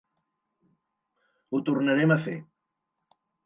Ho 1.51 1.61
tornarem 1.69 2.17
a 2.17 2.21
fer. 2.27 2.37